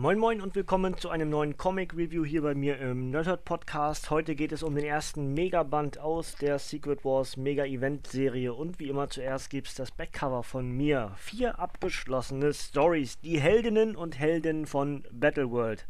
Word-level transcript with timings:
Moin 0.00 0.16
Moin 0.16 0.40
und 0.40 0.54
willkommen 0.54 0.96
zu 0.96 1.10
einem 1.10 1.28
neuen 1.28 1.56
Comic 1.56 1.92
Review 1.92 2.24
hier 2.24 2.42
bei 2.42 2.54
mir 2.54 2.78
im 2.78 3.10
Nerdhurt 3.10 3.44
Podcast. 3.44 4.10
Heute 4.10 4.36
geht 4.36 4.52
es 4.52 4.62
um 4.62 4.76
den 4.76 4.84
ersten 4.84 5.34
Megaband 5.34 5.98
aus 5.98 6.36
der 6.36 6.60
Secret 6.60 7.04
Wars 7.04 7.36
Mega 7.36 7.64
Event 7.64 8.06
Serie 8.06 8.54
und 8.54 8.78
wie 8.78 8.90
immer 8.90 9.10
zuerst 9.10 9.50
gibt 9.50 9.66
es 9.66 9.74
das 9.74 9.90
Backcover 9.90 10.44
von 10.44 10.70
mir. 10.70 11.14
Vier 11.16 11.58
abgeschlossene 11.58 12.54
Stories, 12.54 13.18
die 13.18 13.40
Heldinnen 13.40 13.96
und 13.96 14.16
Helden 14.16 14.66
von 14.66 15.04
Battleworld. 15.10 15.84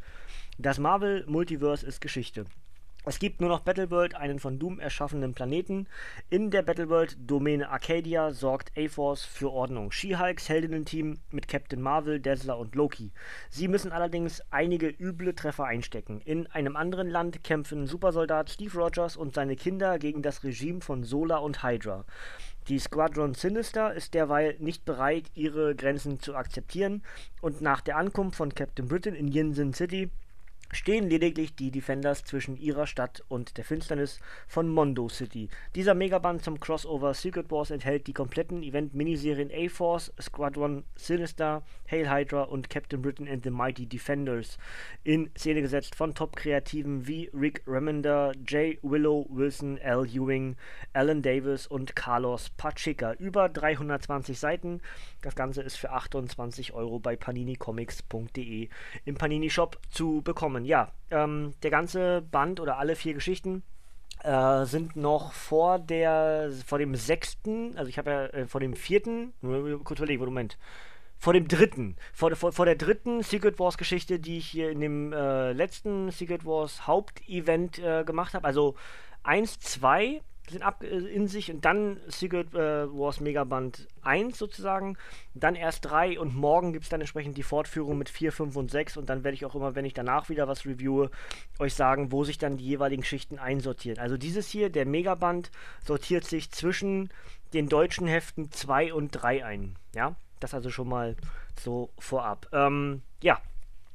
Das 0.57 0.79
Marvel 0.79 1.27
Multiverse 1.27 1.87
ist 1.87 2.01
Geschichte. 2.01 2.47
Es 3.09 3.19
gibt 3.19 3.41
nur 3.41 3.49
noch 3.49 3.61
Battleworld, 3.61 4.15
einen 4.17 4.39
von 4.39 4.59
Doom 4.59 4.81
erschaffenen 4.81 5.33
Planeten. 5.33 5.87
In 6.29 6.51
der 6.51 6.61
Battleworld-Domäne 6.61 7.71
Arcadia 7.71 8.33
sorgt 8.33 8.71
A-Force 8.77 9.25
für 9.25 9.51
Ordnung. 9.51 9.91
She-Hulks 9.91 10.51
Heldinnen-Team 10.51 11.19
mit 11.31 11.49
Captain 11.49 11.81
Marvel, 11.81 12.21
Dazzler 12.21 12.59
und 12.59 12.75
Loki. 12.75 13.11
Sie 13.49 13.67
müssen 13.67 13.93
allerdings 13.93 14.43
einige 14.51 14.89
üble 14.89 15.35
Treffer 15.35 15.65
einstecken. 15.65 16.21
In 16.27 16.49
einem 16.49 16.77
anderen 16.77 17.09
Land 17.09 17.43
kämpfen 17.43 17.87
Supersoldat 17.87 18.51
Steve 18.51 18.79
Rogers 18.79 19.17
und 19.17 19.33
seine 19.33 19.57
Kinder 19.57 19.99
gegen 19.99 20.21
das 20.21 20.45
Regime 20.45 20.83
von 20.83 21.03
Sola 21.03 21.39
und 21.39 21.63
Hydra. 21.63 22.05
Die 22.69 22.79
Squadron 22.79 23.33
Sinister 23.33 23.95
ist 23.95 24.13
derweil 24.13 24.57
nicht 24.59 24.85
bereit, 24.85 25.31
ihre 25.35 25.75
Grenzen 25.75 26.21
zu 26.21 26.35
akzeptieren 26.35 27.03
und 27.41 27.63
nach 27.63 27.81
der 27.81 27.97
Ankunft 27.97 28.37
von 28.37 28.55
Captain 28.55 28.87
Britain 28.87 29.15
in 29.15 29.29
Yinsen 29.29 29.73
City 29.73 30.11
stehen 30.73 31.09
lediglich 31.09 31.55
die 31.55 31.71
Defenders 31.71 32.25
zwischen 32.25 32.57
ihrer 32.57 32.87
Stadt 32.87 33.25
und 33.29 33.57
der 33.57 33.65
Finsternis 33.65 34.21
von 34.47 34.69
Mondo 34.69 35.09
City. 35.09 35.49
Dieser 35.75 35.95
Megaband 35.95 36.43
zum 36.43 36.61
Crossover 36.61 37.15
Secret 37.15 37.51
Wars 37.51 37.71
enthält 37.71 38.07
die 38.07 38.13
kompletten 38.13 38.63
Event-Miniserien 38.63 39.51
A-Force, 39.53 40.13
Squadron 40.21 40.85
Sinister, 40.95 41.63
Hail 41.91 42.11
Hydra 42.11 42.43
und 42.43 42.71
Captain 42.71 43.01
Britain 43.01 43.29
and 43.29 43.45
the 43.45 43.51
Mighty 43.51 43.87
Defenders 43.87 44.59
in 45.05 45.31
Szene 45.37 45.63
gesetzt 45.63 45.95
von 45.95 46.15
Top-Kreativen 46.15 47.07
wie 47.07 47.31
Rick 47.33 47.63
Remender, 47.67 48.33
J. 48.47 48.79
Willow 48.83 49.27
Wilson, 49.31 49.79
Al 49.83 50.07
Ewing, 50.07 50.57
Alan 50.93 51.23
Davis 51.23 51.67
und 51.67 51.97
Carlos 51.97 52.51
Pacheca. 52.51 53.15
Über 53.15 53.49
320 53.49 54.39
Seiten. 54.39 54.81
Das 55.23 55.35
Ganze 55.35 55.63
ist 55.63 55.77
für 55.77 55.91
28 55.91 56.73
Euro 56.75 56.99
bei 56.99 57.17
paninicomics.de 57.17 58.69
im 59.05 59.15
Panini 59.15 59.51
Shop 59.51 59.79
zu 59.91 60.23
bekommen 60.23 60.58
kommen. 60.59 60.67
Ja, 60.67 60.93
ähm, 61.11 61.55
der 61.63 61.71
ganze 61.71 62.23
Band 62.23 62.61
oder 62.61 62.79
alle 62.79 62.97
vier 62.97 63.15
Geschichten 63.15 63.63
äh, 64.23 64.65
sind 64.65 64.97
noch 64.97 65.33
vor 65.33 65.79
der, 65.79 66.51
vor 66.67 66.79
dem 66.79 66.95
sechsten, 66.95 67.77
also 67.77 67.89
ich 67.89 67.99
habe 67.99 68.11
ja 68.11 68.27
äh, 68.27 68.47
vor 68.47 68.61
dem 68.61 68.75
vierten, 68.75 69.33
kurz 69.85 69.99
überlegen, 69.99 70.25
Moment, 70.25 70.59
vor 71.19 71.33
dem 71.33 71.49
dritten, 71.49 71.97
vor, 72.13 72.35
vor, 72.37 72.53
vor 72.53 72.65
der 72.65 72.77
dritten 72.77 73.23
Secret 73.23 73.59
Wars 73.59 73.79
Geschichte, 73.79 74.19
die 74.19 74.39
ich 74.39 74.47
hier 74.47 74.71
in 74.71 74.81
dem 74.81 75.13
äh, 75.13 75.53
letzten 75.53 76.11
Secret 76.11 76.45
Wars 76.45 76.87
Hauptevent 76.87 77.79
äh, 77.79 78.05
gemacht 78.05 78.35
habe, 78.35 78.47
also 78.47 78.77
1, 79.25 79.59
2 79.61 80.23
sind 80.51 80.63
ab, 80.63 80.83
äh, 80.83 80.87
in 80.87 81.27
sich 81.29 81.51
und 81.51 81.65
dann 81.65 81.99
Secret 82.07 82.55
äh, 82.55 82.87
Wars 82.93 83.21
Megaband 83.21 83.89
1 84.03 84.39
sozusagen, 84.39 84.97
dann 85.35 85.55
erst 85.55 85.85
3 85.87 86.19
und 86.19 86.35
morgen 86.35 86.73
gibt 86.73 86.85
es 86.85 86.91
dann 86.91 87.01
entsprechend 87.01 87.37
die 87.37 87.43
Fortführung 87.43 87.99
mit 87.99 88.09
4, 88.09 88.33
5 88.33 88.57
und 88.57 88.71
6 88.71 88.97
und 88.97 89.09
dann 89.09 89.25
werde 89.25 89.35
ich 89.35 89.45
auch 89.45 89.55
immer, 89.55 89.75
wenn 89.75 89.85
ich 89.85 89.95
danach 89.95 90.29
wieder 90.29 90.49
was 90.49 90.67
reviewe, 90.67 91.11
euch 91.59 91.75
sagen, 91.75 92.13
wo 92.13 92.25
sich 92.25 92.39
dann 92.39 92.57
die 92.57 92.67
jeweiligen 92.67 93.05
Schichten 93.05 93.39
einsortieren. 93.39 93.99
Also 93.99 94.17
dieses 94.17 94.49
hier, 94.49 94.71
der 94.71 94.87
Megaband, 94.87 95.51
sortiert 95.85 96.25
sich 96.25 96.51
zwischen 96.51 97.11
den 97.53 97.69
deutschen 97.69 98.07
Heften 98.07 98.51
2 98.51 98.93
und 98.93 99.11
3 99.11 99.45
ein. 99.45 99.77
Ja, 99.95 100.17
das 100.41 100.55
also 100.55 100.71
schon 100.71 100.89
mal 100.89 101.17
so 101.59 101.91
vorab. 101.99 102.49
Ähm, 102.53 103.03
ja, 103.23 103.41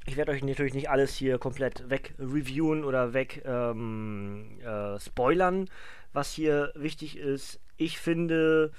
ich 0.05 0.17
werde 0.17 0.31
euch 0.31 0.43
natürlich 0.43 0.73
nicht 0.73 0.89
alles 0.89 1.15
hier 1.15 1.37
komplett 1.37 1.89
weg 1.89 2.13
reviewen 2.19 2.83
oder 2.83 3.13
weg 3.13 3.41
ähm, 3.45 4.59
äh, 4.61 4.99
spoilern 4.99 5.67
was 6.13 6.31
hier 6.31 6.71
wichtig 6.75 7.17
ist. 7.17 7.59
Ich 7.75 7.97
finde, 7.97 8.71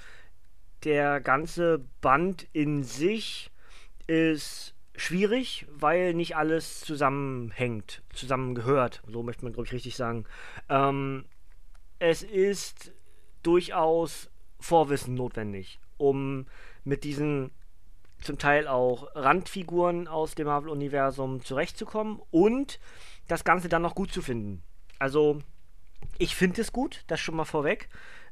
der 0.83 1.19
ganze 1.19 1.85
Band 2.01 2.47
in 2.53 2.83
sich 2.83 3.51
ist 4.07 4.73
schwierig, 4.95 5.67
weil 5.69 6.13
nicht 6.13 6.37
alles 6.37 6.79
zusammenhängt, 6.79 8.01
zusammengehört. 8.13 9.03
So 9.07 9.21
möchte 9.21 9.43
man, 9.43 9.53
glaube 9.53 9.67
ich, 9.67 9.73
richtig 9.73 9.95
sagen. 9.95 10.25
Ähm, 10.69 11.25
es 11.99 12.23
ist 12.23 12.93
durchaus 13.43 14.29
Vorwissen 14.59 15.15
notwendig, 15.15 15.79
um 15.97 16.47
mit 16.85 17.03
diesen 17.03 17.51
zum 18.25 18.37
Teil 18.37 18.67
auch 18.67 19.15
Randfiguren 19.15 20.07
aus 20.07 20.35
dem 20.35 20.47
Marvel-Universum 20.47 21.43
zurechtzukommen 21.43 22.21
und 22.31 22.79
das 23.27 23.43
Ganze 23.43 23.69
dann 23.69 23.81
noch 23.81 23.95
gut 23.95 24.11
zu 24.11 24.21
finden. 24.21 24.63
Also 24.99 25.39
ich 26.17 26.35
finde 26.35 26.61
es 26.61 26.71
gut, 26.71 27.03
das 27.07 27.19
schon 27.19 27.35
mal 27.35 27.45
vorweg. 27.45 27.89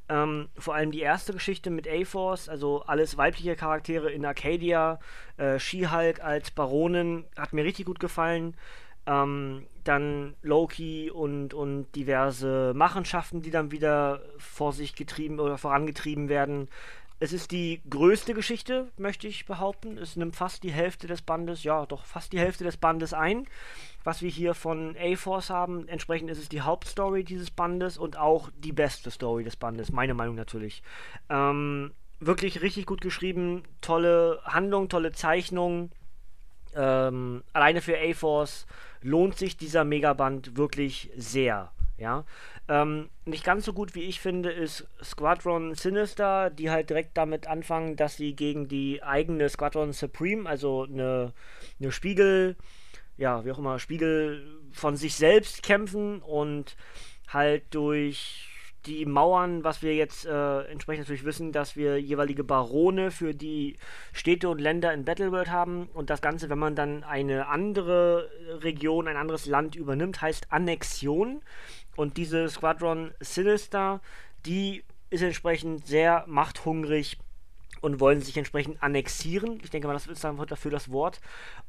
Ähm, 0.09 0.49
vor 0.57 0.75
allem 0.75 0.91
die 0.91 0.99
erste 0.99 1.31
Geschichte 1.31 1.69
mit 1.69 1.87
A-Force, 1.87 2.49
also 2.49 2.83
alles 2.83 3.15
weibliche 3.15 3.55
Charaktere 3.55 4.11
in 4.11 4.25
Arcadia, 4.25 4.99
äh, 5.37 5.59
She-Hulk 5.59 6.21
als 6.21 6.51
Baronin, 6.51 7.25
hat 7.37 7.53
mir 7.53 7.63
richtig 7.63 7.85
gut 7.85 8.01
gefallen. 8.01 8.55
Ähm, 9.05 9.65
dann 9.83 10.35
Loki 10.41 11.09
und, 11.09 11.53
und 11.53 11.91
diverse 11.93 12.73
Machenschaften, 12.75 13.41
die 13.41 13.51
dann 13.51 13.71
wieder 13.71 14.21
vor 14.37 14.73
sich 14.73 14.95
getrieben 14.95 15.39
oder 15.39 15.57
vorangetrieben 15.57 16.29
werden. 16.29 16.69
Es 17.23 17.31
ist 17.31 17.51
die 17.51 17.81
größte 17.89 18.33
Geschichte, 18.33 18.91
möchte 18.97 19.29
ich 19.29 19.45
behaupten. 19.45 19.97
Es 19.97 20.17
nimmt 20.17 20.35
fast 20.35 20.61
die 20.61 20.73
Hälfte 20.73 21.07
des 21.07 21.21
Bandes, 21.21 21.63
ja, 21.63 21.85
doch 21.85 22.03
fast 22.03 22.33
die 22.33 22.39
Hälfte 22.39 22.65
des 22.65 22.75
Bandes 22.75 23.13
ein, 23.13 23.47
was 24.03 24.21
wir 24.21 24.29
hier 24.29 24.53
von 24.53 24.97
A-Force 24.99 25.49
haben. 25.49 25.87
Entsprechend 25.87 26.29
ist 26.29 26.39
es 26.39 26.49
die 26.49 26.59
Hauptstory 26.59 27.23
dieses 27.23 27.49
Bandes 27.49 27.97
und 27.97 28.17
auch 28.17 28.49
die 28.57 28.73
beste 28.73 29.09
Story 29.09 29.45
des 29.45 29.55
Bandes, 29.55 29.89
meine 29.89 30.13
Meinung 30.13 30.35
natürlich. 30.35 30.83
Ähm, 31.29 31.93
wirklich 32.19 32.61
richtig 32.61 32.87
gut 32.87 32.99
geschrieben, 32.99 33.63
tolle 33.79 34.41
Handlung, 34.43 34.89
tolle 34.89 35.13
Zeichnung. 35.13 35.91
Ähm, 36.75 37.45
alleine 37.53 37.79
für 37.79 37.97
A-Force 37.97 38.67
lohnt 39.01 39.37
sich 39.37 39.55
dieser 39.55 39.85
Megaband 39.85 40.57
wirklich 40.57 41.09
sehr. 41.15 41.71
Ja, 41.97 42.25
ähm, 42.69 43.09
nicht 43.25 43.43
ganz 43.43 43.65
so 43.65 43.73
gut 43.73 43.93
wie 43.93 44.03
ich 44.03 44.21
finde 44.21 44.51
ist 44.51 44.87
Squadron 45.03 45.75
Sinister, 45.75 46.49
die 46.49 46.69
halt 46.69 46.89
direkt 46.89 47.17
damit 47.17 47.47
anfangen, 47.47 47.95
dass 47.95 48.15
sie 48.15 48.35
gegen 48.35 48.67
die 48.67 49.03
eigene 49.03 49.49
Squadron 49.49 49.91
Supreme, 49.91 50.47
also 50.47 50.83
eine, 50.83 51.33
eine 51.79 51.91
Spiegel, 51.91 52.55
ja, 53.17 53.43
wie 53.43 53.51
auch 53.51 53.59
immer, 53.59 53.79
Spiegel 53.79 54.61
von 54.71 54.95
sich 54.95 55.15
selbst 55.15 55.61
kämpfen 55.61 56.21
und 56.21 56.77
halt 57.27 57.63
durch 57.71 58.52
die 58.85 59.05
Mauern, 59.05 59.63
was 59.63 59.81
wir 59.81 59.95
jetzt 59.95 60.25
äh, 60.25 60.61
entsprechend 60.63 61.05
natürlich 61.05 61.25
wissen, 61.25 61.51
dass 61.51 61.75
wir 61.75 61.99
jeweilige 61.99 62.43
Barone 62.43 63.11
für 63.11 63.33
die 63.33 63.77
Städte 64.11 64.49
und 64.49 64.59
Länder 64.59 64.93
in 64.93 65.05
Battleworld 65.05 65.49
haben 65.49 65.87
und 65.93 66.09
das 66.09 66.21
Ganze, 66.21 66.49
wenn 66.49 66.59
man 66.59 66.75
dann 66.75 67.03
eine 67.03 67.47
andere 67.47 68.29
Region, 68.61 69.07
ein 69.07 69.17
anderes 69.17 69.45
Land 69.45 69.75
übernimmt, 69.75 70.21
heißt 70.21 70.51
Annexion 70.51 71.41
und 71.95 72.17
diese 72.17 72.49
Squadron 72.49 73.11
Sinister, 73.19 74.01
die 74.45 74.83
ist 75.09 75.21
entsprechend 75.21 75.85
sehr 75.87 76.25
machthungrig 76.27 77.17
und 77.81 77.99
wollen 77.99 78.21
sich 78.21 78.37
entsprechend 78.37 78.81
annexieren. 78.81 79.59
Ich 79.63 79.69
denke 79.69 79.87
mal, 79.87 79.93
das 79.93 80.07
ist 80.07 80.23
dann 80.23 80.37
dafür 80.47 80.71
das 80.71 80.89
Wort. 80.89 81.19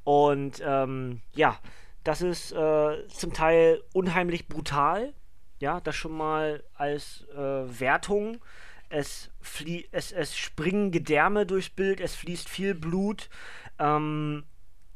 Und 0.04 0.62
ähm, 0.64 1.20
ja, 1.34 1.58
das 2.04 2.22
ist 2.22 2.52
äh, 2.52 3.08
zum 3.08 3.32
Teil 3.32 3.82
unheimlich 3.92 4.48
brutal. 4.48 5.12
Ja, 5.60 5.80
das 5.80 5.96
schon 5.96 6.16
mal 6.16 6.62
als 6.74 7.24
äh, 7.32 7.36
Wertung. 7.80 8.38
Es, 8.88 9.30
es, 9.92 10.12
es 10.12 10.36
springen 10.36 10.90
Gedärme 10.90 11.46
durchs 11.46 11.70
Bild, 11.70 12.00
es 12.00 12.14
fließt 12.14 12.48
viel 12.48 12.74
Blut. 12.74 13.28
Ähm, 13.78 14.44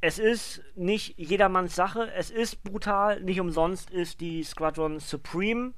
es 0.01 0.19
ist 0.19 0.63
nicht 0.77 1.19
jedermanns 1.19 1.75
Sache, 1.75 2.13
es 2.15 2.31
ist 2.31 2.63
brutal, 2.63 3.21
nicht 3.21 3.41
umsonst 3.41 3.91
ist 3.91 4.21
die 4.21 4.45
Squadron 4.45 5.01
Supreme, 5.01 5.73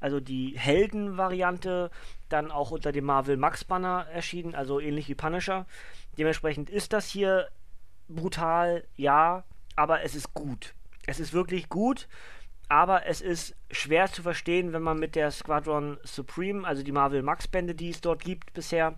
also 0.00 0.18
die 0.18 0.58
Helden-Variante, 0.58 1.90
dann 2.30 2.50
auch 2.50 2.70
unter 2.70 2.90
dem 2.90 3.04
Marvel 3.04 3.36
Max 3.36 3.64
Banner 3.64 4.06
erschienen, 4.10 4.54
also 4.54 4.80
ähnlich 4.80 5.08
wie 5.08 5.14
Punisher. 5.14 5.66
Dementsprechend 6.16 6.70
ist 6.70 6.94
das 6.94 7.06
hier 7.06 7.48
brutal, 8.08 8.84
ja, 8.96 9.44
aber 9.76 10.02
es 10.02 10.14
ist 10.14 10.32
gut. 10.32 10.74
Es 11.06 11.20
ist 11.20 11.34
wirklich 11.34 11.68
gut, 11.68 12.08
aber 12.68 13.06
es 13.06 13.20
ist 13.20 13.54
schwer 13.70 14.10
zu 14.10 14.22
verstehen, 14.22 14.72
wenn 14.72 14.82
man 14.82 14.98
mit 14.98 15.14
der 15.14 15.30
Squadron 15.30 15.98
Supreme, 16.02 16.66
also 16.66 16.82
die 16.82 16.92
Marvel 16.92 17.22
Max 17.22 17.46
Bände, 17.46 17.74
die 17.74 17.90
es 17.90 18.00
dort 18.00 18.24
gibt 18.24 18.52
bisher, 18.54 18.94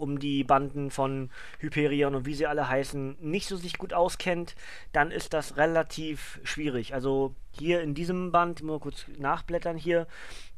um 0.00 0.18
die 0.18 0.44
Banden 0.44 0.90
von 0.90 1.30
Hyperion 1.58 2.14
und 2.14 2.26
wie 2.26 2.34
sie 2.34 2.46
alle 2.46 2.68
heißen, 2.68 3.18
nicht 3.20 3.46
so 3.46 3.56
sich 3.56 3.78
gut 3.78 3.92
auskennt, 3.92 4.54
dann 4.92 5.10
ist 5.10 5.34
das 5.34 5.56
relativ 5.56 6.40
schwierig. 6.42 6.94
Also 6.94 7.34
hier 7.50 7.82
in 7.82 7.94
diesem 7.94 8.32
Band, 8.32 8.62
mal 8.62 8.80
kurz 8.80 9.06
nachblättern 9.18 9.76
hier, 9.76 10.06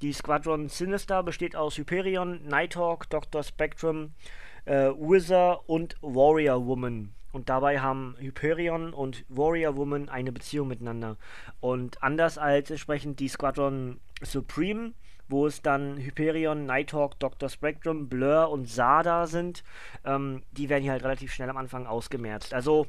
die 0.00 0.12
Squadron 0.12 0.68
Sinister 0.68 1.22
besteht 1.22 1.56
aus 1.56 1.76
Hyperion, 1.76 2.46
Nighthawk, 2.46 3.10
Dr. 3.10 3.42
Spectrum, 3.42 4.14
äh, 4.64 4.90
Wizard 4.90 5.62
und 5.66 5.96
Warrior 6.00 6.64
Woman. 6.64 7.12
Und 7.32 7.48
dabei 7.48 7.80
haben 7.80 8.14
Hyperion 8.18 8.92
und 8.92 9.24
Warrior 9.28 9.76
Woman 9.76 10.08
eine 10.08 10.32
Beziehung 10.32 10.68
miteinander. 10.68 11.16
Und 11.60 12.02
anders 12.02 12.38
als 12.38 12.70
entsprechend 12.70 13.20
die 13.20 13.28
Squadron 13.28 14.00
Supreme, 14.22 14.92
wo 15.28 15.46
es 15.46 15.62
dann 15.62 15.96
Hyperion, 15.96 16.66
Nighthawk, 16.66 17.18
Dr. 17.18 17.48
Spectrum, 17.48 18.08
Blur 18.08 18.50
und 18.50 18.68
Sada 18.68 19.26
sind, 19.26 19.64
ähm, 20.04 20.42
die 20.52 20.68
werden 20.68 20.82
hier 20.82 20.92
halt 20.92 21.04
relativ 21.04 21.32
schnell 21.32 21.50
am 21.50 21.56
Anfang 21.56 21.86
ausgemerzt. 21.86 22.52
Also 22.52 22.86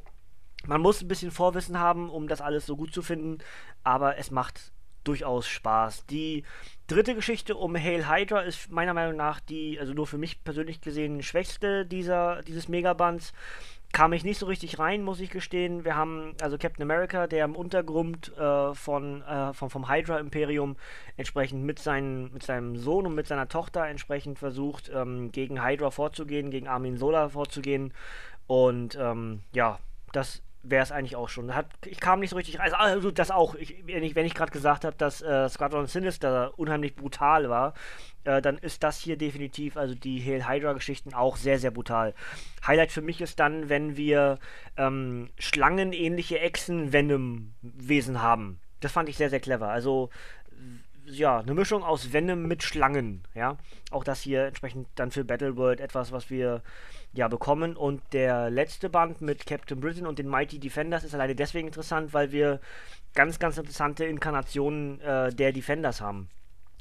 man 0.66 0.80
muss 0.80 1.02
ein 1.02 1.08
bisschen 1.08 1.30
Vorwissen 1.30 1.78
haben, 1.78 2.10
um 2.10 2.28
das 2.28 2.40
alles 2.40 2.66
so 2.66 2.76
gut 2.76 2.92
zu 2.92 3.02
finden, 3.02 3.38
aber 3.82 4.18
es 4.18 4.30
macht 4.30 4.72
durchaus 5.04 5.46
Spaß. 5.46 6.06
Die 6.06 6.44
dritte 6.86 7.14
Geschichte 7.14 7.56
um 7.56 7.76
Hail 7.76 8.08
Hydra 8.08 8.40
ist 8.40 8.70
meiner 8.70 8.94
Meinung 8.94 9.16
nach 9.16 9.40
die, 9.40 9.78
also 9.78 9.92
nur 9.92 10.06
für 10.06 10.18
mich 10.18 10.42
persönlich 10.42 10.80
gesehen, 10.80 11.22
schwächste 11.22 11.86
dieser, 11.86 12.42
dieses 12.42 12.68
Megabands. 12.68 13.32
Kam 13.94 14.12
ich 14.12 14.24
nicht 14.24 14.40
so 14.40 14.46
richtig 14.46 14.80
rein, 14.80 15.04
muss 15.04 15.20
ich 15.20 15.30
gestehen. 15.30 15.84
Wir 15.84 15.94
haben 15.94 16.34
also 16.40 16.58
Captain 16.58 16.82
America, 16.82 17.28
der 17.28 17.44
im 17.44 17.54
Untergrund 17.54 18.36
äh, 18.36 18.74
von, 18.74 19.22
äh, 19.22 19.52
vom, 19.54 19.70
vom 19.70 19.88
Hydra-Imperium 19.88 20.74
entsprechend 21.16 21.62
mit, 21.62 21.78
seinen, 21.78 22.32
mit 22.32 22.42
seinem 22.42 22.76
Sohn 22.76 23.06
und 23.06 23.14
mit 23.14 23.28
seiner 23.28 23.46
Tochter 23.46 23.86
entsprechend 23.86 24.40
versucht, 24.40 24.90
ähm, 24.92 25.30
gegen 25.30 25.64
Hydra 25.64 25.92
vorzugehen, 25.92 26.50
gegen 26.50 26.66
Armin 26.66 26.96
Sola 26.96 27.28
vorzugehen. 27.28 27.94
Und 28.48 28.98
ähm, 29.00 29.42
ja, 29.52 29.78
das 30.12 30.42
wäre 30.64 30.82
es 30.82 30.92
eigentlich 30.92 31.16
auch 31.16 31.28
schon. 31.28 31.54
Hat, 31.54 31.66
ich 31.84 32.00
kam 32.00 32.20
nicht 32.20 32.30
so 32.30 32.36
richtig 32.36 32.58
rein. 32.58 32.72
Also, 32.72 32.76
also 32.76 33.10
das 33.10 33.30
auch. 33.30 33.54
Ich, 33.54 33.84
wenn 33.86 34.02
ich, 34.02 34.16
ich 34.16 34.34
gerade 34.34 34.50
gesagt 34.50 34.84
habe, 34.84 34.96
dass 34.96 35.22
äh, 35.22 35.48
Squadron 35.48 35.86
Sinister 35.86 36.52
unheimlich 36.58 36.96
brutal 36.96 37.48
war, 37.48 37.74
äh, 38.24 38.40
dann 38.40 38.58
ist 38.58 38.82
das 38.82 38.98
hier 38.98 39.16
definitiv, 39.16 39.76
also 39.76 39.94
die 39.94 40.20
Hail 40.20 40.48
Hydra-Geschichten 40.48 41.14
auch 41.14 41.36
sehr, 41.36 41.58
sehr 41.58 41.70
brutal. 41.70 42.14
Highlight 42.66 42.92
für 42.92 43.02
mich 43.02 43.20
ist 43.20 43.38
dann, 43.38 43.68
wenn 43.68 43.96
wir 43.96 44.38
ähm, 44.76 45.30
schlangenähnliche 45.38 46.40
Echsen-Venom-Wesen 46.40 48.22
haben. 48.22 48.60
Das 48.80 48.92
fand 48.92 49.08
ich 49.08 49.16
sehr, 49.16 49.30
sehr 49.30 49.40
clever. 49.40 49.68
Also 49.68 50.10
ja, 51.06 51.40
eine 51.40 51.54
Mischung 51.54 51.82
aus 51.82 52.12
Venom 52.12 52.46
mit 52.46 52.62
Schlangen, 52.62 53.22
ja. 53.34 53.56
Auch 53.90 54.04
das 54.04 54.20
hier 54.20 54.46
entsprechend 54.46 54.88
dann 54.94 55.10
für 55.10 55.24
Battleworld 55.24 55.80
etwas, 55.80 56.12
was 56.12 56.30
wir 56.30 56.62
ja 57.12 57.28
bekommen. 57.28 57.76
Und 57.76 58.02
der 58.12 58.50
letzte 58.50 58.88
Band 58.88 59.20
mit 59.20 59.46
Captain 59.46 59.80
Britain 59.80 60.06
und 60.06 60.18
den 60.18 60.28
Mighty 60.28 60.58
Defenders 60.58 61.04
ist 61.04 61.14
alleine 61.14 61.34
deswegen 61.34 61.68
interessant, 61.68 62.12
weil 62.12 62.32
wir 62.32 62.60
ganz, 63.14 63.38
ganz 63.38 63.58
interessante 63.58 64.04
Inkarnationen 64.04 65.00
äh, 65.00 65.32
der 65.32 65.52
Defenders 65.52 66.00
haben. 66.00 66.28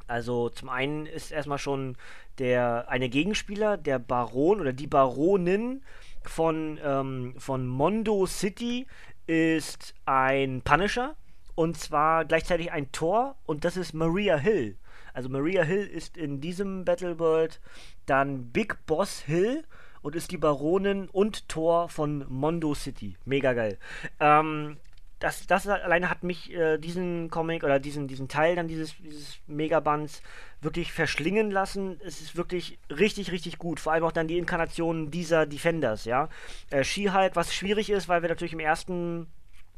Also 0.07 0.49
zum 0.49 0.69
einen 0.69 1.05
ist 1.05 1.31
erstmal 1.31 1.59
schon 1.59 1.95
der 2.39 2.85
eine 2.89 3.09
Gegenspieler, 3.09 3.77
der 3.77 3.99
Baron 3.99 4.59
oder 4.59 4.73
die 4.73 4.87
Baronin 4.87 5.81
von, 6.23 6.79
ähm, 6.83 7.35
von 7.37 7.67
Mondo 7.67 8.25
City 8.25 8.87
ist 9.27 9.93
ein 10.05 10.61
Punisher 10.63 11.15
und 11.55 11.77
zwar 11.77 12.25
gleichzeitig 12.25 12.71
ein 12.71 12.91
Tor 12.91 13.35
und 13.45 13.65
das 13.65 13.77
ist 13.77 13.93
Maria 13.93 14.37
Hill. 14.37 14.77
Also 15.13 15.29
Maria 15.29 15.63
Hill 15.63 15.85
ist 15.85 16.17
in 16.17 16.41
diesem 16.41 16.85
Battle 16.85 17.19
World 17.19 17.59
dann 18.05 18.51
Big 18.51 18.85
Boss 18.85 19.19
Hill 19.19 19.63
und 20.01 20.15
ist 20.15 20.31
die 20.31 20.37
Baronin 20.37 21.07
und 21.09 21.47
Tor 21.47 21.89
von 21.89 22.25
Mondo 22.27 22.73
City. 22.73 23.15
Mega 23.25 23.53
geil. 23.53 23.77
Ähm, 24.19 24.77
das, 25.19 25.47
das 25.47 25.67
alleine 25.67 26.09
hat 26.09 26.23
mich 26.23 26.51
äh, 26.53 26.77
diesen 26.77 27.29
Comic 27.29 27.63
oder 27.63 27.79
diesen, 27.79 28.09
diesen 28.09 28.27
Teil 28.27 28.57
dann 28.57 28.67
dieses, 28.67 28.95
dieses 28.97 29.39
Megabands 29.47 30.21
wirklich 30.59 30.91
verschlingen 30.91 31.49
lassen. 31.49 32.01
Es 32.03 32.19
ist 32.19 32.35
wirklich 32.35 32.77
richtig, 32.89 33.31
richtig 33.31 33.57
gut. 33.57 33.79
Vor 33.79 33.93
allem 33.93 34.03
auch 34.03 34.11
dann 34.11 34.27
die 34.27 34.37
Inkarnationen 34.37 35.11
dieser 35.11 35.45
Defenders, 35.45 36.03
ja. 36.03 36.27
Äh, 36.71 36.83
She-Hulk, 36.83 37.37
was 37.37 37.53
schwierig 37.53 37.89
ist, 37.89 38.09
weil 38.09 38.21
wir 38.21 38.29
natürlich 38.29 38.51
im 38.51 38.59
ersten 38.59 39.27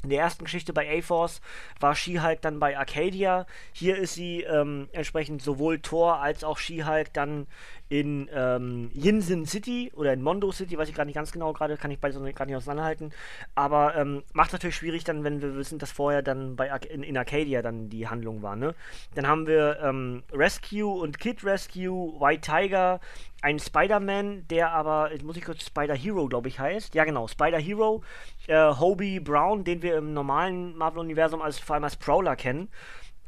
in 0.02 0.10
der 0.10 0.20
ersten 0.20 0.44
Geschichte 0.44 0.72
bei 0.72 0.98
A-Force 0.98 1.40
war 1.80 1.94
She-Hulk 1.94 2.40
dann 2.40 2.60
bei 2.60 2.78
Arcadia. 2.78 3.46
Hier 3.72 3.96
ist 3.96 4.14
sie 4.14 4.42
ähm, 4.42 4.88
entsprechend 4.92 5.42
sowohl 5.42 5.80
Thor 5.80 6.20
als 6.20 6.44
auch 6.44 6.58
She-Hulk 6.58 7.12
dann 7.12 7.46
in 7.88 8.28
ähm, 8.32 8.90
Yinsen 8.94 9.46
City 9.46 9.92
oder 9.94 10.12
in 10.12 10.22
Mondo 10.22 10.50
City, 10.50 10.76
weiß 10.76 10.88
ich 10.88 10.94
gerade 10.94 11.06
nicht 11.06 11.14
ganz 11.14 11.30
genau 11.30 11.52
gerade, 11.52 11.76
kann 11.76 11.90
ich 11.90 12.00
beides 12.00 12.16
gerade 12.16 12.50
nicht 12.50 12.56
auseinanderhalten. 12.56 13.12
Aber 13.54 13.94
ähm, 13.96 14.24
macht 14.32 14.52
natürlich 14.52 14.76
schwierig 14.76 15.04
dann, 15.04 15.22
wenn 15.22 15.40
wir 15.40 15.54
wissen, 15.56 15.78
dass 15.78 15.92
vorher 15.92 16.22
dann 16.22 16.56
bei 16.56 16.68
in, 16.88 17.02
in, 17.02 17.16
Arcadia 17.16 17.62
dann 17.62 17.88
die 17.88 18.08
Handlung 18.08 18.42
war. 18.42 18.56
Ne? 18.56 18.74
Dann 19.14 19.26
haben 19.26 19.46
wir 19.46 19.78
ähm, 19.82 20.24
Rescue 20.32 20.88
und 21.00 21.20
Kid 21.20 21.44
Rescue, 21.44 22.20
White 22.20 22.40
Tiger, 22.40 23.00
ein 23.42 23.60
Spider-Man, 23.60 24.48
der 24.48 24.72
aber, 24.72 25.12
jetzt 25.12 25.22
muss 25.22 25.36
ich 25.36 25.44
kurz 25.44 25.64
Spider-Hero, 25.64 26.26
glaube 26.26 26.48
ich, 26.48 26.58
heißt. 26.58 26.94
Ja, 26.96 27.04
genau, 27.04 27.28
Spider-Hero, 27.28 28.02
äh, 28.48 28.74
Hobie 28.78 29.20
Brown, 29.20 29.64
den 29.64 29.82
wir 29.82 29.96
im 29.96 30.12
normalen 30.12 30.76
Marvel-Universum 30.76 31.42
als, 31.42 31.58
vor 31.58 31.74
allem 31.74 31.84
als 31.84 31.96
Prowler 31.96 32.36
kennen. 32.36 32.68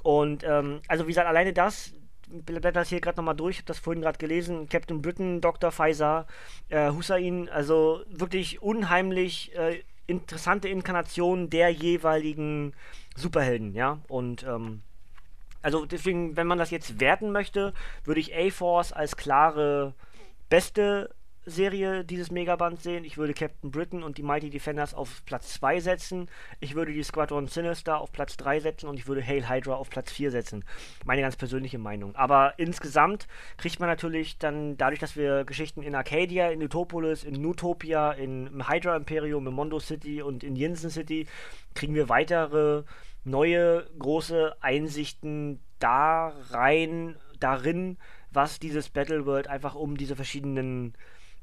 Und 0.02 0.44
ähm, 0.44 0.80
also 0.88 1.04
wie 1.04 1.08
gesagt, 1.08 1.28
alleine 1.28 1.52
das, 1.52 1.92
blätter 2.28 2.72
das 2.72 2.88
hier 2.88 3.00
gerade 3.00 3.16
nochmal 3.16 3.36
durch, 3.36 3.56
ich 3.56 3.58
habe 3.60 3.66
das 3.66 3.78
vorhin 3.78 4.02
gerade 4.02 4.18
gelesen. 4.18 4.68
Captain 4.68 5.02
Britain, 5.02 5.40
Dr. 5.40 5.72
Pfizer, 5.72 6.26
äh, 6.68 6.90
Hussein, 6.90 7.48
also 7.48 8.02
wirklich 8.08 8.62
unheimlich 8.62 9.54
äh, 9.56 9.82
interessante 10.06 10.68
Inkarnationen 10.68 11.50
der 11.50 11.70
jeweiligen 11.70 12.74
Superhelden, 13.16 13.74
ja. 13.74 13.98
Und 14.08 14.44
ähm, 14.44 14.82
also 15.62 15.84
deswegen, 15.84 16.36
wenn 16.36 16.46
man 16.46 16.58
das 16.58 16.70
jetzt 16.70 17.00
werten 17.00 17.32
möchte, 17.32 17.74
würde 18.04 18.20
ich 18.20 18.34
A-Force 18.34 18.92
als 18.92 19.16
klare 19.16 19.94
beste 20.48 21.10
Serie 21.48 22.04
dieses 22.04 22.30
Megabands 22.30 22.82
sehen. 22.82 23.04
Ich 23.04 23.18
würde 23.18 23.34
Captain 23.34 23.70
Britain 23.70 24.02
und 24.02 24.18
die 24.18 24.22
Mighty 24.22 24.50
Defenders 24.50 24.94
auf 24.94 25.24
Platz 25.24 25.54
2 25.54 25.80
setzen. 25.80 26.28
Ich 26.60 26.74
würde 26.74 26.92
die 26.92 27.02
Squadron 27.02 27.48
Sinister 27.48 28.00
auf 28.00 28.12
Platz 28.12 28.36
3 28.36 28.60
setzen 28.60 28.88
und 28.88 28.98
ich 28.98 29.06
würde 29.06 29.24
Hail 29.24 29.48
Hydra 29.48 29.74
auf 29.74 29.90
Platz 29.90 30.12
4 30.12 30.30
setzen. 30.30 30.64
Meine 31.04 31.22
ganz 31.22 31.36
persönliche 31.36 31.78
Meinung. 31.78 32.14
Aber 32.16 32.54
insgesamt 32.58 33.26
kriegt 33.56 33.80
man 33.80 33.88
natürlich 33.88 34.38
dann, 34.38 34.76
dadurch, 34.76 35.00
dass 35.00 35.16
wir 35.16 35.44
Geschichten 35.44 35.82
in 35.82 35.94
Arcadia, 35.94 36.50
in 36.50 36.62
Utopolis, 36.62 37.24
in 37.24 37.40
Nutopia, 37.40 38.12
in 38.12 38.68
Hydra 38.68 38.96
Imperium, 38.96 39.46
in 39.46 39.54
Mondo 39.54 39.80
City 39.80 40.22
und 40.22 40.44
in 40.44 40.56
Jensen 40.56 40.90
City, 40.90 41.26
kriegen 41.74 41.94
wir 41.94 42.08
weitere 42.08 42.84
neue 43.24 43.86
große 43.98 44.56
Einsichten 44.60 45.60
da 45.78 46.32
rein, 46.50 47.16
darin, 47.40 47.98
was 48.30 48.58
dieses 48.58 48.88
Battle 48.88 49.26
World 49.26 49.48
einfach 49.48 49.74
um 49.74 49.96
diese 49.96 50.16
verschiedenen 50.16 50.94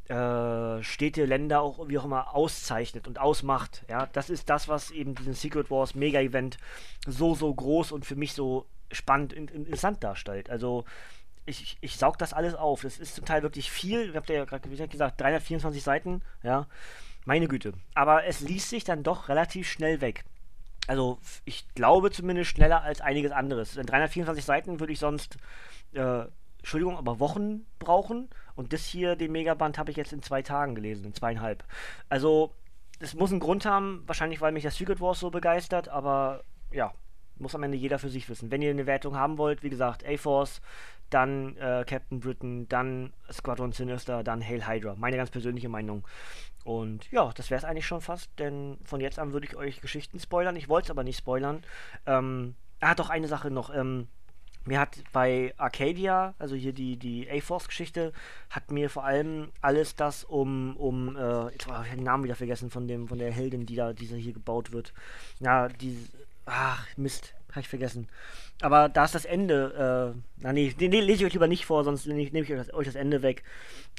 äh, 0.10 0.84
Städte, 0.84 1.26
Länder 1.26 1.62
auch 1.62 1.88
wie 1.88 1.98
auch 1.98 2.06
immer 2.06 2.36
auszeichnet 2.36 3.08
und 3.08 3.20
ausmacht. 3.20 3.84
Ja, 3.90 4.08
das 4.14 4.30
ist 4.30 4.50
das, 4.50 4.68
was 4.68 4.92
eben 4.92 5.16
diesen 5.16 5.34
Secret 5.34 5.72
Wars 5.72 5.96
Mega 5.96 6.20
Event 6.20 6.58
so 7.08 7.36
so 7.36 7.54
groß 7.54 7.92
und 7.92 8.06
für 8.06 8.16
mich 8.16 8.34
so 8.34 8.66
spannend 8.92 9.34
und 9.34 9.52
interessant 9.52 10.04
darstellt. 10.04 10.50
Also 10.50 10.86
ich, 11.46 11.78
ich 11.82 11.98
saug 11.98 12.18
das 12.18 12.34
alles 12.34 12.56
auf. 12.56 12.82
Das 12.82 12.98
ist 12.98 13.16
zum 13.16 13.26
Teil 13.26 13.44
wirklich 13.44 13.72
viel. 13.72 14.10
Ich 14.10 14.16
habe 14.16 14.34
ja 14.34 14.46
gerade 14.46 14.88
gesagt, 14.88 15.22
324 15.22 15.84
Seiten. 15.84 16.22
Ja, 16.44 16.68
meine 17.26 17.48
Güte. 17.48 17.74
Aber 17.94 18.26
es 18.26 18.42
liest 18.42 18.70
sich 18.70 18.84
dann 18.84 19.04
doch 19.04 19.30
relativ 19.30 19.70
schnell 19.70 20.02
weg. 20.02 20.24
Also 20.88 21.20
ich 21.46 21.66
glaube 21.74 22.12
zumindest 22.12 22.52
schneller 22.52 22.82
als 22.82 23.02
einiges 23.02 23.32
anderes. 23.32 23.76
In 23.76 23.86
324 23.86 24.46
Seiten 24.46 24.80
würde 24.80 24.94
ich 24.94 25.00
sonst, 25.00 25.38
äh, 25.94 26.26
Entschuldigung, 26.66 26.98
aber 26.98 27.20
Wochen 27.20 27.68
brauchen. 27.78 28.28
Und 28.56 28.74
das 28.74 28.86
hier, 28.86 29.16
den 29.16 29.32
Megaband, 29.32 29.78
habe 29.78 29.92
ich 29.92 29.98
jetzt 29.98 30.12
in 30.14 30.24
zwei 30.24 30.42
Tagen 30.42 30.74
gelesen, 30.74 31.06
in 31.06 31.14
zweieinhalb. 31.14 31.64
Also, 32.10 32.56
es 33.00 33.14
muss 33.14 33.30
einen 33.30 33.40
Grund 33.40 33.68
haben, 33.68 34.02
wahrscheinlich 34.08 34.42
weil 34.42 34.52
mich 34.52 34.64
das 34.64 34.76
Secret 34.76 35.00
Wars 35.00 35.20
so 35.20 35.30
begeistert, 35.30 35.90
aber 35.90 36.44
ja, 36.72 36.92
muss 37.38 37.54
am 37.54 37.62
Ende 37.62 37.78
jeder 37.78 38.00
für 38.00 38.10
sich 38.10 38.28
wissen. 38.30 38.50
Wenn 38.50 38.64
ihr 38.64 38.72
eine 38.72 38.88
Wertung 38.88 39.16
haben 39.16 39.38
wollt, 39.38 39.62
wie 39.62 39.70
gesagt, 39.70 40.04
A-Force, 40.08 40.60
dann 41.12 41.56
äh, 41.58 41.86
Captain 41.88 42.20
Britain, 42.20 42.68
dann 42.68 43.14
Squadron 43.32 43.72
Sinister, 43.72 44.24
dann 44.24 44.42
Hail 44.42 44.68
Hydra. 44.68 44.96
Meine 44.96 45.18
ganz 45.18 45.30
persönliche 45.30 45.70
Meinung. 45.70 46.08
Und 46.64 47.12
ja, 47.12 47.32
das 47.36 47.52
wäre 47.52 47.60
es 47.60 47.66
eigentlich 47.66 47.86
schon 47.86 48.02
fast, 48.02 48.32
denn 48.40 48.80
von 48.86 49.02
jetzt 49.02 49.20
an 49.20 49.34
würde 49.34 49.46
ich 49.46 49.56
euch 49.56 49.82
Geschichten 49.82 50.20
spoilern. 50.20 50.56
Ich 50.56 50.68
wollte 50.68 50.88
es 50.88 50.90
aber 50.90 51.04
nicht 51.04 51.20
spoilern. 51.20 51.64
Ähm, 52.08 52.56
ah, 52.80 52.96
doch 52.96 53.12
eine 53.12 53.28
Sache 53.28 53.52
noch. 53.52 53.72
Ähm, 53.72 54.08
mir 54.66 54.80
hat 54.80 54.98
bei 55.12 55.54
Arcadia, 55.58 56.34
also 56.40 56.56
hier 56.56 56.74
die, 56.74 56.98
die 56.98 57.30
A-Force-Geschichte, 57.30 58.14
hat 58.50 58.72
mir 58.72 58.90
vor 58.90 59.06
allem 59.06 59.50
alles 59.62 59.96
das 59.96 60.24
um, 60.24 60.76
um 60.78 61.16
äh, 61.16 61.52
jetzt 61.52 61.68
habe 61.68 61.86
ich 61.86 61.94
den 61.94 62.04
Namen 62.04 62.24
wieder 62.24 62.36
vergessen 62.36 62.70
von 62.70 62.88
dem, 62.88 63.08
von 63.08 63.20
der 63.20 63.32
Heldin, 63.32 63.66
die 63.66 63.76
da, 63.76 63.94
diese 63.94 64.16
hier 64.16 64.34
gebaut 64.34 64.72
wird. 64.72 64.94
Ja, 65.40 65.68
die, 65.68 65.98
ach, 66.46 66.86
Mist, 66.98 67.34
habe 67.52 67.62
ich 67.62 67.70
vergessen. 67.70 68.08
Aber 68.62 68.90
da 68.90 69.06
ist 69.06 69.16
das 69.16 69.26
Ende, 69.26 70.14
äh, 70.16 70.20
na 70.38 70.54
nee, 70.54 70.74
den, 70.74 70.92
lese 70.92 71.20
ich 71.20 71.26
euch 71.26 71.34
lieber 71.34 71.48
nicht 71.48 71.66
vor, 71.66 71.84
sonst 71.84 72.06
nehme 72.08 72.22
ich, 72.22 72.34
ich 72.34 72.52
euch, 72.52 72.58
das, 72.58 72.74
euch 72.74 72.88
das 72.88 72.96
Ende 72.96 73.22
weg. 73.22 73.44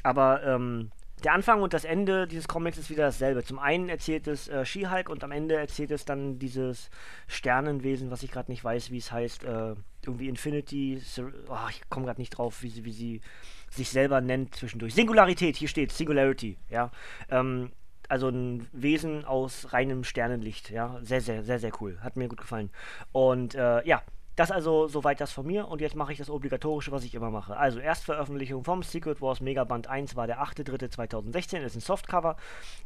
Aber, 0.03 0.43
ähm, 0.43 0.91
der 1.23 1.33
Anfang 1.33 1.61
und 1.61 1.73
das 1.73 1.83
Ende 1.83 2.27
dieses 2.27 2.47
Comics 2.47 2.77
ist 2.77 2.89
wieder 2.89 3.05
dasselbe. 3.05 3.43
Zum 3.43 3.59
einen 3.59 3.89
erzählt 3.89 4.27
es 4.27 4.47
äh, 4.47 4.65
She-Hulk 4.65 5.09
und 5.09 5.23
am 5.23 5.31
Ende 5.31 5.55
erzählt 5.55 5.91
es 5.91 6.05
dann 6.05 6.37
dieses 6.37 6.89
Sternenwesen, 7.27 8.11
was 8.11 8.23
ich 8.23 8.31
gerade 8.31 8.51
nicht 8.51 8.63
weiß, 8.63 8.91
wie 8.91 8.97
es 8.97 9.11
heißt. 9.11 9.43
Äh, 9.43 9.75
irgendwie 10.05 10.29
Infinity. 10.29 11.01
Oh, 11.49 11.55
ich 11.69 11.81
komme 11.89 12.05
gerade 12.05 12.21
nicht 12.21 12.29
drauf, 12.31 12.61
wie 12.63 12.69
sie, 12.69 12.85
wie 12.85 12.91
sie 12.91 13.21
sich 13.69 13.89
selber 13.89 14.21
nennt 14.21 14.55
zwischendurch. 14.55 14.93
Singularität, 14.93 15.57
hier 15.57 15.67
steht 15.67 15.91
Singularity, 15.91 16.57
ja. 16.69 16.91
Ähm, 17.29 17.71
also 18.09 18.29
ein 18.29 18.67
Wesen 18.71 19.25
aus 19.25 19.73
reinem 19.73 20.03
Sternenlicht. 20.03 20.69
Ja, 20.69 20.99
sehr, 21.01 21.21
sehr, 21.21 21.43
sehr, 21.43 21.59
sehr 21.59 21.71
cool. 21.81 21.97
Hat 22.01 22.15
mir 22.15 22.29
gut 22.29 22.39
gefallen. 22.39 22.69
Und 23.11 23.55
äh, 23.55 23.85
ja, 23.85 24.01
das 24.37 24.51
also 24.51 24.87
soweit 24.87 25.19
das 25.19 25.31
von 25.31 25.47
mir 25.47 25.67
und 25.67 25.81
jetzt 25.81 25.95
mache 25.95 26.11
ich 26.11 26.19
das 26.19 26.29
Obligatorische, 26.29 26.91
was 26.91 27.03
ich 27.03 27.15
immer 27.15 27.31
mache. 27.31 27.57
Also 27.57 27.79
Erstveröffentlichung 27.79 28.63
vom 28.63 28.83
Secret 28.83 29.19
Wars 29.19 29.41
Megaband 29.41 29.87
1 29.87 30.15
war 30.15 30.27
der 30.27 30.43
8.3.2016, 30.43 31.57
ist 31.61 31.75
ein 31.75 31.79
Softcover 31.79 32.37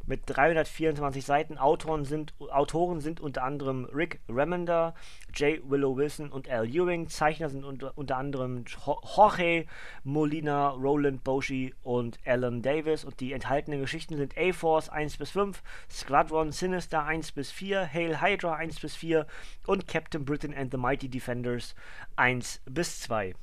mit 0.06 0.22
324 0.24 1.22
Seiten. 1.22 1.58
Autoren 1.58 2.06
sind, 2.06 2.32
Autoren 2.50 3.00
sind 3.00 3.20
unter 3.20 3.42
anderem 3.42 3.84
Rick 3.94 4.20
Remender, 4.30 4.94
J. 5.34 5.60
Willow 5.68 5.94
Wilson 5.94 6.30
und 6.30 6.48
Al 6.48 6.74
Ewing. 6.74 7.08
Zeichner 7.08 7.50
sind 7.50 7.64
unter, 7.64 7.98
unter 7.98 8.16
anderem 8.16 8.64
Jorge 8.64 9.66
Molina, 10.04 10.70
Roland 10.70 11.22
Boshi 11.22 11.74
und 11.82 12.18
Alan 12.24 12.62
Davis 12.62 13.04
und 13.04 13.20
die 13.20 13.34
enthaltenen 13.34 13.80
Geschichten 13.82 14.16
sind 14.16 14.38
A-Force 14.38 14.88
1 14.88 15.18
bis 15.18 15.32
5, 15.32 15.62
Squadron 15.90 16.50
Sinister 16.50 17.04
1 17.04 17.32
bis 17.32 17.52
4, 17.52 17.92
Hail 17.92 18.22
Hydra 18.22 18.54
1 18.54 18.80
bis 18.80 18.96
4 18.96 19.26
und 19.66 19.86
Captain 19.86 20.24
Britain 20.24 20.54
and 20.54 20.70
the 20.70 20.78
Mighty 20.78 21.10
Defender 21.10 21.41
Defenders 21.42 21.74
1 22.16 22.60
bis 22.66 23.00
2. 23.00 23.34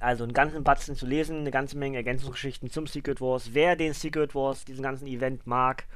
Also 0.00 0.24
einen 0.24 0.32
ganzen 0.32 0.64
Batzen 0.64 0.96
zu 0.96 1.06
lesen, 1.06 1.38
eine 1.38 1.50
ganze 1.50 1.78
Menge 1.78 1.96
Ergänzungsgeschichten 1.96 2.70
zum 2.70 2.86
Secret 2.86 3.20
Wars. 3.20 3.50
Wer 3.52 3.76
den 3.76 3.94
Secret 3.94 4.34
Wars, 4.34 4.64
diesen 4.64 4.82
ganzen 4.82 5.06
Event 5.06 5.46
mag, 5.46 5.86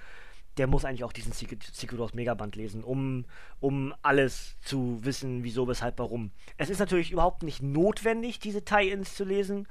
der 0.56 0.66
muss 0.66 0.84
eigentlich 0.84 1.04
auch 1.04 1.12
diesen 1.12 1.32
Secret, 1.32 1.62
Secret 1.62 2.00
Wars 2.00 2.14
Megaband 2.14 2.56
lesen, 2.56 2.82
um, 2.82 3.26
um 3.60 3.94
alles 4.02 4.56
zu 4.62 4.98
wissen, 5.02 5.44
wieso, 5.44 5.68
weshalb, 5.68 5.98
warum. 5.98 6.30
Es 6.56 6.70
ist 6.70 6.80
natürlich 6.80 7.12
überhaupt 7.12 7.42
nicht 7.42 7.62
notwendig, 7.62 8.40
diese 8.40 8.64
Tie-Ins 8.64 9.14
zu 9.14 9.24
lesen 9.24 9.68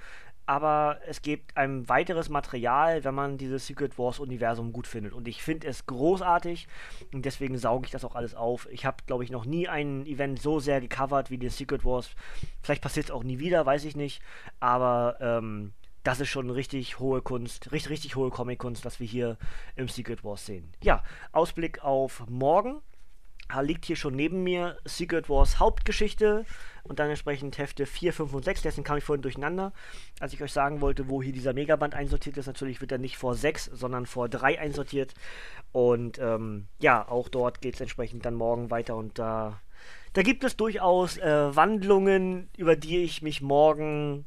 aber 0.48 1.00
es 1.06 1.22
gibt 1.22 1.58
ein 1.58 1.88
weiteres 1.90 2.30
Material, 2.30 3.04
wenn 3.04 3.14
man 3.14 3.38
dieses 3.38 3.68
Secret 3.68 4.00
Wars 4.00 4.18
Universum 4.20 4.72
gut 4.72 4.88
findet. 4.88 5.14
Und 5.14 5.28
ich 5.28 5.44
finde 5.44 5.68
es 5.68 5.86
großartig 5.86 6.68
und 7.14 7.26
deswegen 7.26 7.58
sauge 7.58 7.86
ich 7.86 7.92
das 7.92 8.06
auch 8.06 8.16
alles 8.16 8.34
auf. 8.34 8.68
Ich 8.72 8.86
habe, 8.86 8.98
glaube 9.06 9.26
ich, 9.26 9.30
noch 9.30 9.46
nie 9.46 9.68
ein 9.68 10.06
Event 10.06 10.42
so 10.42 10.60
sehr 10.60 10.80
gecovert 10.80 11.30
wie 11.30 11.38
das 11.38 11.58
Secret 11.58 11.84
Wars. 11.84 12.12
Vielleicht 12.64 12.82
passiert 12.82 13.08
es 13.08 13.12
auch 13.12 13.24
nie 13.24 13.40
wieder, 13.40 13.66
weiß 13.66 13.84
ich 13.84 13.98
nicht. 13.98 14.22
Aber 14.62 15.18
ähm, 15.20 15.74
das 16.04 16.22
ist 16.22 16.30
schon 16.30 16.50
richtig 16.50 17.00
hohe 17.00 17.22
Kunst, 17.22 17.74
richtig, 17.74 17.92
richtig 17.92 18.16
hohe 18.16 18.30
Comic-Kunst, 18.30 18.86
was 18.86 19.02
wir 19.02 19.08
hier 19.08 19.38
im 19.76 19.90
Secret 19.90 20.24
Wars 20.24 20.46
sehen. 20.46 20.72
Ja, 20.82 21.04
Ausblick 21.34 21.84
auf 21.84 22.24
morgen 22.30 22.82
liegt 23.62 23.86
hier 23.86 23.96
schon 23.96 24.16
neben 24.16 24.44
mir 24.44 24.78
Secret 24.86 25.30
Wars 25.30 25.60
Hauptgeschichte 25.60 26.46
und 26.84 27.00
dann 27.00 27.10
entsprechend 27.10 27.58
Hefte 27.58 27.86
4, 27.86 28.14
5 28.14 28.34
und 28.34 28.46
6. 28.46 28.62
Deswegen 28.62 28.84
kam 28.84 28.98
ich 28.98 29.04
vorhin 29.04 29.22
durcheinander. 29.22 29.74
Als 30.20 30.34
ich 30.34 30.42
euch 30.42 30.52
sagen 30.52 30.82
wollte, 30.82 31.10
wo 31.10 31.22
hier 31.22 31.34
dieser 31.34 31.54
Megaband 31.54 31.96
einsortiert 31.96 32.38
ist, 32.38 32.48
natürlich 32.48 32.82
wird 32.82 32.92
er 32.92 32.98
nicht 32.98 33.18
vor 33.18 33.36
6, 33.36 33.66
sondern 33.66 34.06
vor 34.06 34.30
3 34.30 34.60
einsortiert. 34.60 35.14
Und 35.72 36.20
ähm, 36.20 36.68
ja, 36.80 37.08
auch 37.08 37.30
dort 37.30 37.62
geht 37.62 37.76
es 37.76 37.82
entsprechend 37.82 38.26
dann 38.26 38.36
morgen 38.36 38.72
weiter 38.72 38.96
und 38.96 39.20
da, 39.20 39.62
da 40.14 40.22
gibt 40.22 40.44
es 40.44 40.58
durchaus 40.58 41.18
äh, 41.18 41.56
Wandlungen, 41.56 42.50
über 42.58 42.76
die 42.76 43.00
ich 43.00 43.22
mich 43.22 43.42
morgen, 43.42 44.26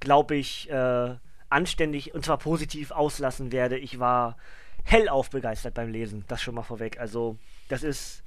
glaube 0.00 0.36
ich, 0.36 0.68
äh, 0.70 1.14
anständig 1.48 2.14
und 2.14 2.24
zwar 2.24 2.38
positiv 2.38 2.90
auslassen 2.90 3.52
werde. 3.52 3.78
Ich 3.78 3.98
war 3.98 4.36
hellauf 4.84 5.30
begeistert 5.30 5.74
beim 5.74 5.90
Lesen, 5.90 6.24
das 6.28 6.42
schon 6.42 6.54
mal 6.54 6.62
vorweg. 6.62 6.98
Also, 6.98 7.36
das 7.68 7.82
ist 7.82 8.22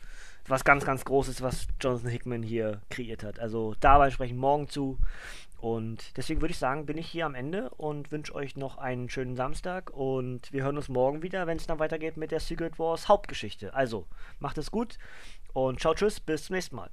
was 0.48 0.64
ganz, 0.64 0.86
ganz 0.86 1.06
Großes, 1.06 1.42
was 1.42 1.68
Jonathan 1.82 2.10
Hickman 2.10 2.44
hier 2.44 2.82
kreiert 2.90 3.24
hat. 3.24 3.40
Also 3.40 3.76
dabei 3.80 4.12
sprechen 4.12 4.38
morgen 4.38 4.68
zu. 4.68 5.00
Und 5.60 6.16
deswegen 6.18 6.42
würde 6.42 6.52
ich 6.52 6.60
sagen, 6.60 6.86
bin 6.86 6.98
ich 6.98 7.08
hier 7.08 7.26
am 7.26 7.34
Ende 7.34 7.70
und 7.72 8.12
wünsche 8.12 8.36
euch 8.36 8.56
noch 8.56 8.78
einen 8.78 9.10
schönen 9.10 9.36
Samstag 9.36 9.90
und 9.90 10.52
wir 10.52 10.64
hören 10.64 10.78
uns 10.78 10.90
morgen 10.90 11.24
wieder, 11.24 11.48
wenn 11.48 11.58
es 11.58 11.66
dann 11.66 11.80
weitergeht 11.80 12.18
mit 12.18 12.32
der 12.32 12.40
Secret 12.40 12.78
Wars 12.78 13.08
Hauptgeschichte. 13.08 13.74
Also, 13.74 14.06
macht 14.40 14.58
es 14.60 14.70
gut 14.70 15.00
und 15.54 15.80
ciao, 15.80 15.96
tschüss, 15.96 16.20
bis 16.20 16.46
zum 16.46 16.56
nächsten 16.56 16.76
Mal. 16.76 16.92